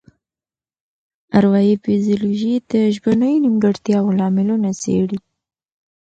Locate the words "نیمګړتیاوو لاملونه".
3.43-4.69